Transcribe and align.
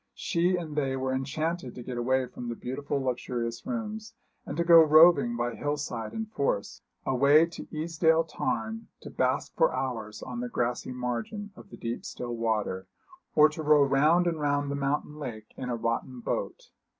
She 0.15 0.55
and 0.57 0.75
they 0.75 0.95
were 0.95 1.13
enchanted 1.13 1.75
to 1.75 1.83
get 1.83 1.95
away 1.95 2.25
from 2.25 2.49
the 2.49 2.55
beautiful 2.55 2.99
luxurious 3.03 3.67
rooms, 3.67 4.15
and 4.47 4.57
to 4.57 4.63
go 4.63 4.81
roving 4.81 5.35
by 5.37 5.53
hill 5.53 5.77
side 5.77 6.11
and 6.11 6.27
force, 6.31 6.81
away 7.05 7.45
to 7.45 7.67
Easedale 7.71 8.23
Tarn, 8.27 8.87
to 9.01 9.11
bask 9.11 9.53
for 9.55 9.71
hours 9.71 10.23
on 10.23 10.39
the 10.39 10.49
grassy 10.49 10.91
margin 10.91 11.51
of 11.55 11.69
the 11.69 11.77
deep 11.77 12.03
still 12.03 12.35
water, 12.35 12.87
or 13.35 13.47
to 13.49 13.61
row 13.61 13.83
round 13.83 14.25
and 14.25 14.39
round 14.39 14.71
the 14.71 14.75
mountain 14.75 15.17
lake 15.19 15.53
in 15.55 15.69
a 15.69 15.75
rotten 15.75 16.19
boat. 16.19 16.71